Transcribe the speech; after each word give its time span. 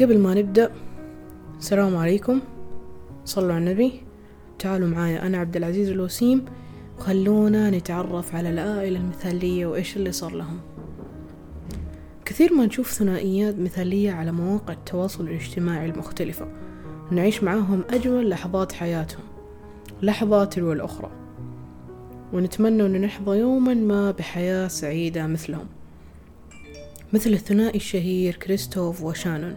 قبل 0.00 0.18
ما 0.18 0.34
نبدأ 0.34 0.70
السلام 1.58 1.96
عليكم. 1.96 2.40
صلوا 3.24 3.52
على 3.52 3.58
النبي. 3.58 3.92
تعالوا 4.58 4.88
معايا 4.88 5.26
أنا 5.26 5.38
عبد 5.38 5.56
العزيز 5.56 5.88
الوسيم. 5.90 6.44
وخلونا 6.98 7.70
نتعرف 7.70 8.34
على 8.34 8.50
العائلة 8.50 9.00
المثالية 9.00 9.66
وإيش 9.66 9.96
اللي 9.96 10.12
صار 10.12 10.34
لهم. 10.34 10.60
كثير 12.24 12.54
ما 12.54 12.66
نشوف 12.66 12.92
ثنائيات 12.92 13.58
مثالية 13.58 14.12
على 14.12 14.32
مواقع 14.32 14.72
التواصل 14.72 15.24
الاجتماعي 15.24 15.90
المختلفة. 15.90 16.48
نعيش 17.10 17.42
معاهم 17.42 17.84
أجمل 17.90 18.28
لحظات 18.28 18.72
حياتهم 18.72 19.24
لحظة 20.02 20.44
تلو 20.44 20.72
الأخرى. 20.72 21.10
ونتمنى 22.32 22.86
أن 22.86 23.00
نحظى 23.00 23.38
يوما 23.38 23.74
ما 23.74 24.10
بحياة 24.10 24.68
سعيدة 24.68 25.26
مثلهم. 25.26 25.66
مثل 27.12 27.30
الثنائي 27.30 27.76
الشهير 27.76 28.36
كريستوف 28.36 29.02
وشانون. 29.02 29.56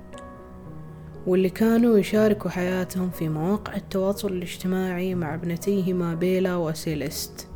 واللي 1.27 1.49
كانوا 1.49 1.97
يشاركوا 1.97 2.51
حياتهم 2.51 3.09
في 3.09 3.29
مواقع 3.29 3.75
التواصل 3.75 4.31
الاجتماعي 4.31 5.15
مع 5.15 5.36
ابنتيهما 5.36 6.15
بيلا 6.15 6.55
وسيليست 6.55 7.47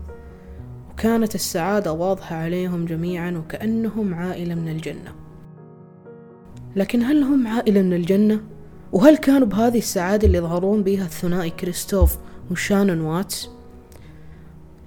وكانت 0.91 1.35
السعادة 1.35 1.93
واضحة 1.93 2.35
عليهم 2.35 2.85
جميعا 2.85 3.31
وكأنهم 3.31 4.13
عائلة 4.13 4.55
من 4.55 4.69
الجنة 4.69 5.15
لكن 6.75 7.03
هل 7.03 7.23
هم 7.23 7.47
عائلة 7.47 7.81
من 7.81 7.93
الجنة؟ 7.93 8.41
وهل 8.91 9.17
كانوا 9.17 9.47
بهذه 9.47 9.77
السعادة 9.77 10.27
اللي 10.27 10.37
يظهرون 10.37 10.83
بها 10.83 11.05
الثنائي 11.05 11.49
كريستوف 11.49 12.17
وشانون 12.51 13.01
واتس؟ 13.01 13.49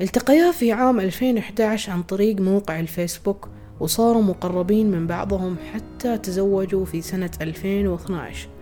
التقيا 0.00 0.52
في 0.52 0.72
عام 0.72 1.00
2011 1.00 1.92
عن 1.92 2.02
طريق 2.02 2.40
موقع 2.40 2.80
الفيسبوك 2.80 3.48
وصاروا 3.80 4.22
مقربين 4.22 4.90
من 4.90 5.06
بعضهم 5.06 5.56
حتى 5.72 6.18
تزوجوا 6.18 6.84
في 6.84 7.02
سنة 7.02 7.30
2012 7.40 8.53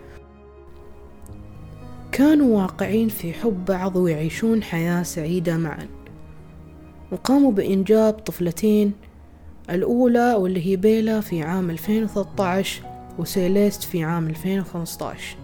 كانوا 2.13 2.61
واقعين 2.61 3.09
في 3.09 3.33
حب 3.33 3.65
بعض 3.65 3.95
ويعيشون 3.95 4.63
حياة 4.63 5.03
سعيدة 5.03 5.57
معا. 5.57 5.87
وقاموا 7.11 7.51
بإنجاب 7.51 8.13
طفلتين 8.13 8.93
الأولى 9.69 10.33
واللي 10.33 10.67
هي 10.67 10.75
بيلا 10.75 11.21
في 11.21 11.41
عام 11.41 11.69
2013 11.69 12.81
وسيليست 13.19 13.83
في 13.83 14.03
عام 14.03 14.27
2015 14.27 15.37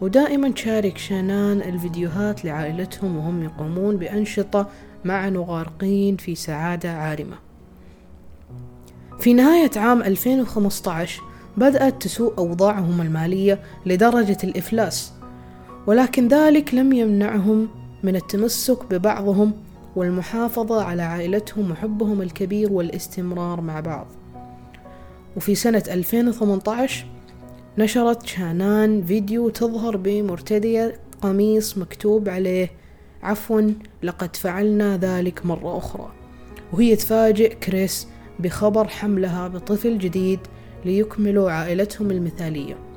ودائما 0.00 0.50
تشارك 0.50 0.98
شانان 0.98 1.60
الفيديوهات 1.60 2.44
لعائلتهم 2.44 3.16
وهم 3.16 3.42
يقومون 3.42 3.96
بأنشطة 3.96 4.68
معا 5.04 5.30
وغارقين 5.30 6.16
في 6.16 6.34
سعادة 6.34 6.92
عارمة. 6.92 7.36
في 9.20 9.34
نهاية 9.34 9.70
عام 9.76 10.02
2015 10.02 11.22
بدأت 11.56 12.02
تسوء 12.02 12.38
أوضاعهم 12.38 13.00
المالية 13.00 13.60
لدرجة 13.86 14.38
الإفلاس. 14.44 15.13
ولكن 15.86 16.28
ذلك 16.28 16.74
لم 16.74 16.92
يمنعهم 16.92 17.68
من 18.02 18.16
التمسك 18.16 18.84
ببعضهم 18.90 19.52
والمحافظة 19.96 20.82
على 20.82 21.02
عائلتهم 21.02 21.70
وحبهم 21.70 22.22
الكبير 22.22 22.72
والاستمرار 22.72 23.60
مع 23.60 23.80
بعض. 23.80 24.06
وفي 25.36 25.54
سنة 25.54 25.82
2018 25.88 27.06
نشرت 27.78 28.26
شانان 28.26 29.02
فيديو 29.02 29.48
تظهر 29.48 29.96
بمرتدية 29.96 31.00
قميص 31.22 31.78
مكتوب 31.78 32.28
عليه 32.28 32.70
عفوا 33.22 33.72
لقد 34.02 34.36
فعلنا 34.36 34.96
ذلك 34.96 35.46
مرة 35.46 35.78
أخرى 35.78 36.12
وهي 36.72 36.96
تفاجئ 36.96 37.54
كريس 37.54 38.08
بخبر 38.38 38.88
حملها 38.88 39.48
بطفل 39.48 39.98
جديد 39.98 40.40
ليكملوا 40.84 41.50
عائلتهم 41.50 42.10
المثالية. 42.10 42.93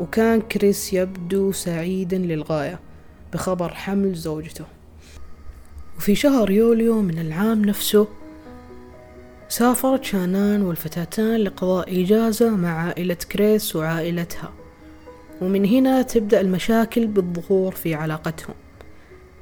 وكان 0.00 0.40
كريس 0.40 0.92
يبدو 0.92 1.52
سعيدا 1.52 2.18
للغاية 2.18 2.80
بخبر 3.32 3.74
حمل 3.74 4.14
زوجته. 4.14 4.64
وفي 5.98 6.14
شهر 6.14 6.50
يوليو 6.50 7.02
من 7.02 7.18
العام 7.18 7.64
نفسه 7.64 8.08
سافرت 9.48 10.04
شانان 10.04 10.62
والفتاتان 10.62 11.36
لقضاء 11.36 12.02
إجازة 12.02 12.50
مع 12.50 12.68
عائلة 12.68 13.14
كريس 13.14 13.76
وعائلتها. 13.76 14.52
ومن 15.40 15.64
هنا 15.64 16.02
تبدأ 16.02 16.40
المشاكل 16.40 17.06
بالظهور 17.06 17.72
في 17.72 17.94
علاقتهم. 17.94 18.54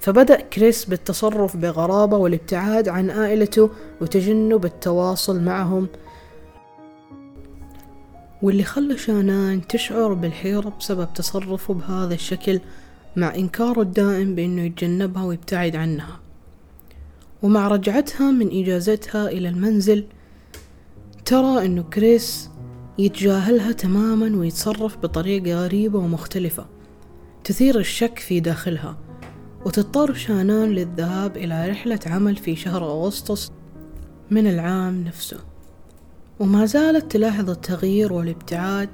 فبدأ 0.00 0.41
كريس 0.41 0.84
بالتصرف 0.84 1.56
بغرابة 1.56 2.16
والابتعاد 2.16 2.88
عن 2.88 3.11
عائلته 3.11 3.71
وتجنب 4.00 4.65
التواصل 4.65 5.41
معهم 5.41 5.88
واللي 8.44 8.65
خلى 8.65 8.99
شانان 8.99 9.66
تشعر 9.66 10.15
بالحيرة 10.15 10.72
بسبب 10.81 11.09
تصرفه 11.15 11.75
بهذا 11.75 12.15
الشكل 12.15 12.60
مع 13.16 13.34
إنكاره 13.34 13.81
الدائم 13.81 14.34
بأنه 14.34 14.62
يتجنبها 14.62 15.25
ويبتعد 15.25 15.77
عنها. 15.77 16.21
ومع 17.43 17.69
رجعتها 17.69 18.31
من 18.31 18.62
إجازتها 18.62 19.28
إلى 19.28 19.49
المنزل 19.49 20.06
ترى 21.25 21.66
أنه 21.66 21.82
كريس 21.82 22.50
يتجاهلها 22.99 23.72
تماما 23.72 24.38
ويتصرف 24.38 24.97
بطريقة 24.97 25.65
غريبة 25.65 25.99
ومختلفة 25.99 26.66
تثير 27.44 27.78
الشك 27.78 28.19
في 28.19 28.41
داخلها 28.41 28.99
وتضطر 29.66 30.15
شانان 30.15 30.71
للذهاب 30.71 31.37
إلى 31.37 31.69
رحلة 31.69 32.00
عمل 32.06 32.37
في 32.37 32.56
شهر 32.56 32.84
أغسطس 32.84 33.53
من 34.31 34.47
العام 34.47 35.05
نفسه. 35.05 35.53
وما 36.41 36.67
زالت 36.67 37.12
تلاحظ 37.12 37.50
التغيير 37.50 38.12
والابتعاد 38.12 38.89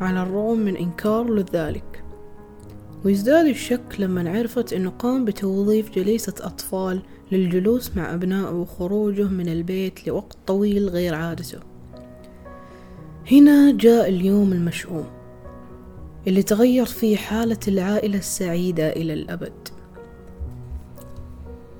على 0.00 0.22
الرغم 0.22 0.58
من 0.58 0.76
إنكار 0.76 1.34
لذلك. 1.34 2.04
ويزداد 3.04 3.46
الشك 3.46 3.96
لما 3.98 4.30
عرفت 4.30 4.72
أنه 4.72 4.90
قام 4.90 5.24
بتوظيف 5.24 5.90
جليسة 5.90 6.34
أطفال 6.40 7.02
للجلوس 7.32 7.96
مع 7.96 8.14
أبنائه 8.14 8.54
وخروجه 8.54 9.24
من 9.28 9.48
البيت 9.48 10.06
لوقت 10.06 10.36
طويل 10.46 10.88
غير 10.88 11.14
عادته. 11.14 11.58
هنا 13.32 13.72
جاء 13.72 14.08
اليوم 14.08 14.52
المشؤوم 14.52 15.06
اللي 16.26 16.42
تغير 16.42 16.84
فيه 16.86 17.16
حالة 17.16 17.58
العائلة 17.68 18.18
السعيدة 18.18 18.88
إلى 18.92 19.12
الأبد. 19.12 19.68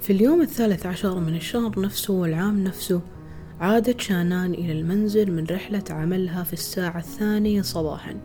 في 0.01 0.13
اليوم 0.13 0.41
الثالث 0.41 0.87
عشر 0.87 1.21
من 1.21 1.35
الشهر 1.35 1.81
نفسه 1.81 2.15
والعام 2.15 2.65
نفسه 2.65 3.01
عادت 3.61 4.01
شانان 4.01 4.55
إلى 4.55 4.73
المنزل 4.73 5.33
من 5.33 5.47
رحلة 5.47 5.85
عملها 5.91 6.43
في 6.43 6.53
الساعة 6.53 6.99
الثانية 6.99 7.63
صباحا. 7.63 8.17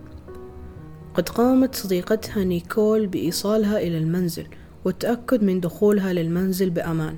قد 1.13 1.29
قامت 1.29 1.75
صديقتها 1.75 2.43
نيكول 2.43 3.07
بإيصالها 3.07 3.79
إلى 3.79 3.97
المنزل 3.97 4.47
والتأكد 4.85 5.43
من 5.43 5.59
دخولها 5.59 6.13
للمنزل 6.13 6.69
بأمان. 6.69 7.17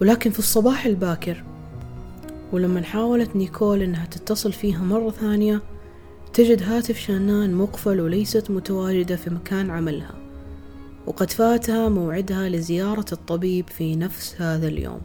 ولكن 0.00 0.30
في 0.30 0.38
الصباح 0.38 0.86
الباكر 0.86 1.44
ولما 2.52 2.82
حاولت 2.82 3.36
نيكول 3.36 3.82
إنها 3.82 4.06
تتصل 4.06 4.52
فيها 4.52 4.82
مرة 4.84 5.10
ثانية 5.10 5.62
تجد 6.32 6.62
هاتف 6.62 6.98
شانان 6.98 7.54
مقفل 7.54 8.00
وليست 8.00 8.50
متواجدة 8.50 9.16
في 9.16 9.30
مكان 9.30 9.70
عملها 9.70 10.14
وقد 11.06 11.30
فاتها 11.30 11.88
موعدها 11.88 12.48
لزيارة 12.48 13.06
الطبيب 13.12 13.68
في 13.68 13.96
نفس 13.96 14.40
هذا 14.40 14.68
اليوم. 14.68 15.00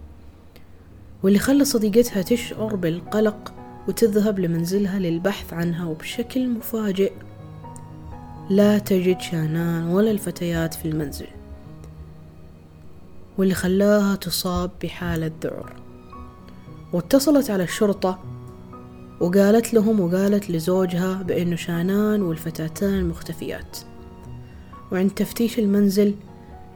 واللي 1.24 1.40
خلى 1.40 1.66
صديقتها 1.66 2.22
تشعر 2.22 2.76
بالقلق 2.76 3.54
وتذهب 3.88 4.40
لمنزلها 4.40 5.00
للبحث 5.00 5.54
عنها 5.54 5.86
وبشكل 5.86 6.50
مفاجئ. 6.50 7.12
لا 8.50 8.80
تجد 8.80 9.22
شانان 9.22 9.88
ولا 9.88 10.12
الفتيات 10.12 10.74
في 10.74 10.88
المنزل. 10.88 11.28
واللي 13.38 13.54
خلاها 13.54 14.16
تصاب 14.16 14.72
بحالة 14.84 15.32
ذعر. 15.44 15.82
واتصلت 16.94 17.50
على 17.50 17.64
الشرطة 17.64 18.24
وقالت 19.20 19.74
لهم 19.74 20.00
وقالت 20.00 20.52
لزوجها 20.52 21.14
بأنه 21.14 21.56
شانان 21.56 22.22
والفتاتان 22.22 23.10
مختفيات. 23.10 23.78
وعند 24.92 25.12
تفتيش 25.12 25.60
المنزل 25.60 26.16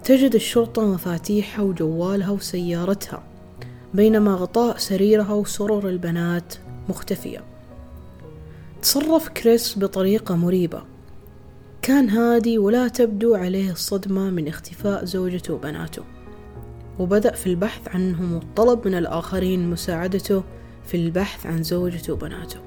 تجد 0.03 0.35
الشرطة 0.35 0.93
مفاتيحها 0.93 1.63
وجوالها 1.63 2.29
وسيارتها. 2.29 3.36
بينما 3.93 4.35
غطاء 4.35 4.77
سريرها 4.77 5.33
وسرر 5.33 5.89
البنات 5.89 6.53
مختفية. 6.89 7.43
تصرف 8.81 9.29
كريس 9.29 9.79
بطريقة 9.79 10.35
مريبة. 10.35 10.83
كان 11.81 12.09
هادي 12.09 12.57
ولا 12.57 12.87
تبدو 12.87 13.35
عليه 13.35 13.71
الصدمة 13.71 14.29
من 14.29 14.47
اختفاء 14.47 15.05
زوجته 15.05 15.53
وبناته. 15.53 16.03
وبدأ 16.99 17.31
في 17.31 17.47
البحث 17.47 17.87
عنهم 17.87 18.33
والطلب 18.33 18.87
من 18.87 18.95
الآخرين 18.95 19.69
مساعدته 19.69 20.43
في 20.85 20.97
البحث 20.97 21.45
عن 21.45 21.63
زوجته 21.63 22.13
وبناته. 22.13 22.59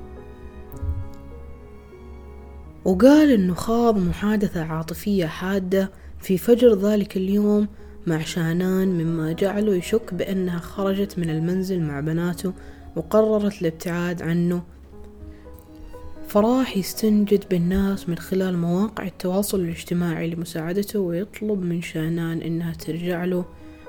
وقال 2.84 3.30
إنه 3.30 3.54
خاض 3.54 3.98
محادثة 3.98 4.64
عاطفية 4.64 5.26
حادة 5.26 5.90
في 6.20 6.38
فجر 6.38 6.74
ذلك 6.74 7.16
اليوم 7.16 7.68
مع 8.06 8.22
شانان 8.22 8.88
مما 8.88 9.32
جعله 9.32 9.74
يشك 9.74 10.14
بأنها 10.14 10.58
خرجت 10.58 11.18
من 11.18 11.30
المنزل 11.30 11.80
مع 11.80 12.00
بناته 12.00 12.52
وقررت 12.96 13.62
الابتعاد 13.62 14.22
عنه. 14.22 14.62
فراح 16.28 16.76
يستنجد 16.76 17.44
بالناس 17.50 18.08
من 18.08 18.18
خلال 18.18 18.58
مواقع 18.58 19.04
التواصل 19.04 19.60
الاجتماعي 19.60 20.30
لمساعدته 20.30 21.00
ويطلب 21.00 21.62
من 21.62 21.82
شانان 21.82 22.42
إنها 22.42 22.72
ترجع 22.72 23.24
له 23.24 23.44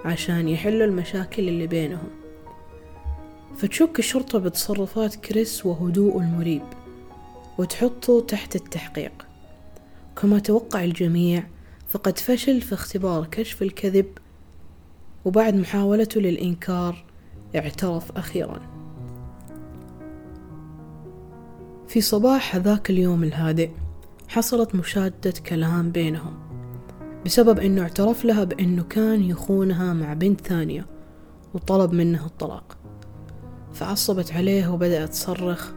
عشان 0.06 0.48
يحلوا 0.48 0.88
المشاكل 0.88 1.48
اللي 1.48 1.68
بينهم. 1.68 2.10
فتشك 3.58 4.00
الشرطة 4.00 4.40
بتصرفات 4.40 5.16
كريس 5.16 5.66
وهدوءه 5.66 6.18
المريب 6.18 6.64
وتحطه 7.58 8.22
تحت 8.22 8.56
التحقيق. 8.56 9.12
كما 10.22 10.40
توقع 10.40 10.84
الجميع 10.84 11.44
فقد 11.92 12.20
فشل 12.20 12.62
في 12.62 12.74
اختبار 12.74 13.26
كشف 13.32 13.62
الكذب 13.62 14.06
وبعد 15.26 15.56
محاولته 15.56 16.22
للإنكار 16.22 17.06
اعترف 17.56 18.12
أخيرا. 18.12 18.60
في 21.88 22.02
صباح 22.02 22.56
هذاك 22.56 22.90
اليوم 22.90 23.24
الهادئ 23.24 23.70
حصلت 24.28 24.76
مشادة 24.76 25.34
كلام 25.46 25.92
بينهم 25.92 26.34
بسبب 27.26 27.60
إنه 27.60 27.82
اعترف 27.82 28.26
لها 28.26 28.44
بإنه 28.44 28.84
كان 28.84 29.24
يخونها 29.24 29.94
مع 29.94 30.14
بنت 30.14 30.42
ثانية 30.42 30.86
وطلب 31.54 31.94
منها 31.94 32.26
الطلاق. 32.26 32.78
فعصبت 33.74 34.34
عليه 34.34 34.74
وبدأت 34.74 35.10
تصرخ. 35.10 35.72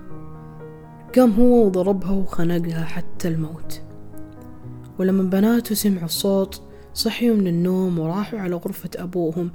قام 1.17 1.33
هو 1.33 1.67
وضربها 1.67 2.11
وخنقها 2.11 2.85
حتى 2.85 3.29
الموت. 3.29 3.83
ولما 4.99 5.23
بناته 5.23 5.75
سمعوا 5.75 6.05
الصوت 6.05 6.63
صحيوا 6.95 7.37
من 7.37 7.47
النوم 7.47 7.99
وراحوا 7.99 8.39
على 8.39 8.55
غرفة 8.55 8.91
أبوهم 8.97 9.51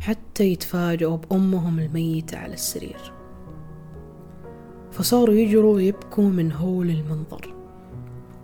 حتى 0.00 0.44
يتفاجئوا 0.44 1.16
بأمهم 1.16 1.78
الميتة 1.78 2.38
على 2.38 2.54
السرير. 2.54 3.12
فصاروا 4.92 5.34
يجروا 5.34 5.74
ويبكوا 5.74 6.24
من 6.24 6.52
هول 6.52 6.90
المنظر. 6.90 7.54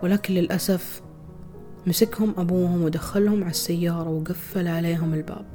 ولكن 0.03 0.33
للأسف 0.33 1.01
مسكهم 1.87 2.33
أبوهم 2.37 2.81
ودخلهم 2.83 3.41
على 3.43 3.51
السيارة 3.51 4.09
وقفل 4.09 4.67
عليهم 4.67 5.13
الباب. 5.13 5.45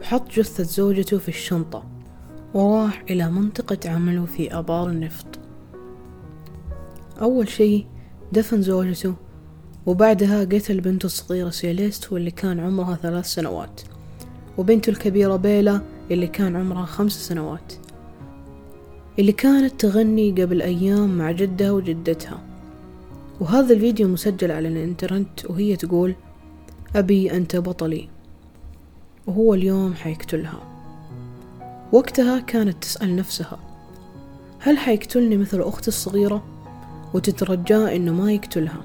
وحط 0.00 0.30
جثة 0.30 0.64
زوجته 0.64 1.18
في 1.18 1.28
الشنطة 1.28 1.84
وراح 2.54 3.04
إلى 3.10 3.30
منطقة 3.30 3.90
عمله 3.90 4.24
في 4.24 4.58
آبار 4.58 4.88
النفط. 4.88 5.38
أول 7.20 7.48
شي 7.48 7.86
دفن 8.32 8.62
زوجته 8.62 9.14
وبعدها 9.86 10.44
قتل 10.44 10.80
بنته 10.80 11.06
الصغيرة 11.06 11.50
سيليست 11.50 12.12
واللي 12.12 12.30
كان 12.30 12.60
عمرها 12.60 12.94
ثلاث 13.02 13.26
سنوات 13.26 13.80
وبنته 14.58 14.90
الكبيرة 14.90 15.36
بيلا 15.36 15.80
اللي 16.10 16.26
كان 16.26 16.56
عمرها 16.56 16.84
خمس 16.84 17.12
سنوات 17.28 17.72
اللي 19.18 19.32
كانت 19.32 19.80
تغني 19.80 20.30
قبل 20.30 20.62
أيام 20.62 21.18
مع 21.18 21.30
جدها 21.30 21.70
وجدتها. 21.70 22.42
وهذا 23.40 23.74
الفيديو 23.74 24.08
مسجل 24.08 24.52
على 24.52 24.68
الإنترنت 24.68 25.44
وهي 25.44 25.76
تقول 25.76 26.14
أبي 26.96 27.32
أنت 27.32 27.56
بطلي. 27.56 28.08
وهو 29.26 29.54
اليوم 29.54 29.94
حيقتلها. 29.94 30.60
وقتها 31.92 32.40
كانت 32.40 32.82
تسأل 32.82 33.16
نفسها 33.16 33.58
هل 34.58 34.78
حيقتلني 34.78 35.36
مثل 35.36 35.60
أختي 35.60 35.88
الصغيرة؟ 35.88 36.44
وتترجاه 37.14 37.96
إنه 37.96 38.12
ما 38.12 38.32
يقتلها. 38.32 38.82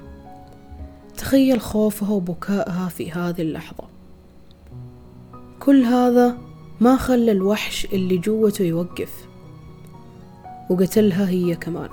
تخيل 1.16 1.60
خوفها 1.60 2.10
وبكائها 2.10 2.88
في 2.88 3.12
هذه 3.12 3.42
اللحظة. 3.42 3.84
كل 5.60 5.84
هذا 5.84 6.38
ما 6.80 6.96
خلى 6.96 7.32
الوحش 7.32 7.86
اللي 7.92 8.18
جوته 8.18 8.64
يوقف 8.64 9.28
وقتلها 10.70 11.28
هي 11.28 11.56
كمان. 11.56 11.88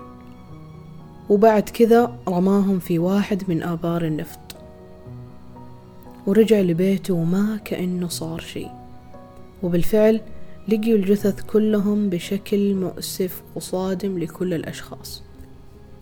وبعد 1.29 1.69
كذا 1.69 2.19
رماهم 2.27 2.79
في 2.79 2.99
واحد 2.99 3.43
من 3.47 3.63
آبار 3.63 4.05
النفط. 4.05 4.39
ورجع 6.27 6.59
لبيته 6.59 7.13
وما 7.13 7.59
كأنه 7.65 8.07
صار 8.07 8.39
شيء. 8.39 8.69
وبالفعل 9.63 10.21
لقيوا 10.67 10.97
الجثث 10.97 11.41
كلهم 11.41 12.09
بشكل 12.09 12.75
مؤسف 12.75 13.43
وصادم 13.55 14.19
لكل 14.19 14.53
الأشخاص. 14.53 15.26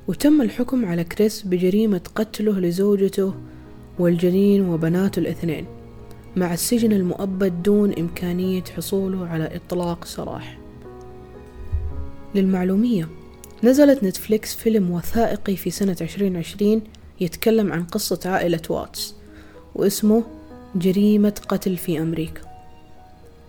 وتم 0.08 0.42
الحكم 0.42 0.86
على 0.86 1.04
كريس 1.04 1.44
بجريمة 1.44 2.02
قتله 2.16 2.60
لزوجته 2.60 3.34
والجنين 4.00 4.70
وبناته 4.70 5.20
الاثنين 5.20 5.66
مع 6.36 6.54
السجن 6.54 6.94
المؤبد 6.94 7.64
دون 7.64 7.94
إمكانية 7.94 8.64
حصوله 8.78 9.28
على 9.28 9.56
إطلاق 9.56 10.06
سراح. 10.06 10.58
للمعلومية 12.36 13.10
نزلت 13.64 14.04
نتفليكس 14.04 14.56
فيلم 14.56 14.92
وثائقي 14.92 15.56
في 15.56 15.72
سنة 15.72 15.98
عشرين 16.02 16.38
عشرين 16.38 16.82
يتكلم 17.20 17.74
عن 17.74 17.84
قصة 17.84 18.20
عائلة 18.26 18.62
واتس 18.70 19.16
واسمه 19.76 20.24
جريمة 20.76 21.42
قتل 21.48 21.78
في 21.78 22.02
أمريكا. 22.02 22.42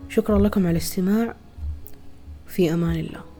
شكرا 0.08 0.38
لكم 0.38 0.60
على 0.60 0.70
الاستماع. 0.70 1.36
في 2.46 2.74
أمان 2.74 2.96
الله. 3.00 3.35